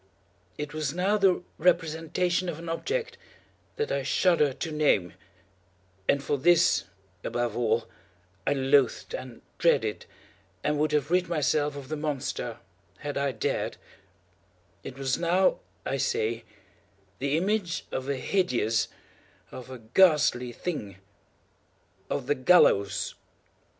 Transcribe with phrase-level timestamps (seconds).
[0.57, 3.19] It was now the representation of an object
[3.75, 6.85] that I shudder to name—and for this,
[7.23, 7.87] above all,
[8.47, 10.07] I loathed, and dreaded,
[10.63, 12.57] and would have rid myself of the monster
[12.97, 13.77] had I dared—it
[14.97, 16.45] was now, I say,
[17.19, 23.13] the image of a hideous—of a ghastly thing—of the GALLOWS!